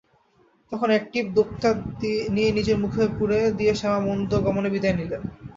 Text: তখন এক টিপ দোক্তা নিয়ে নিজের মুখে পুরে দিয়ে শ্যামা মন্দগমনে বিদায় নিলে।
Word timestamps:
তখন 0.71 0.89
এক 0.91 1.03
টিপ 1.11 1.25
দোক্তা 1.37 1.69
নিয়ে 2.35 2.49
নিজের 2.57 2.77
মুখে 2.83 3.03
পুরে 3.17 3.39
দিয়ে 3.57 3.73
শ্যামা 3.75 3.99
মন্দগমনে 4.07 4.69
বিদায় 4.71 4.95
নিলে। 4.99 5.17